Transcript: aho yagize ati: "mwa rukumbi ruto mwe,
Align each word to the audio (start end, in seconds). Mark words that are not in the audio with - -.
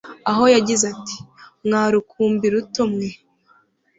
aho 0.29 0.43
yagize 0.55 0.83
ati: 0.93 1.17
"mwa 1.65 1.83
rukumbi 1.93 2.45
ruto 2.53 2.81
mwe, 2.91 3.09